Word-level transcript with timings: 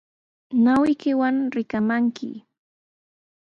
Ñawiykiwan 0.63 1.35
rikaamanki 1.55 2.29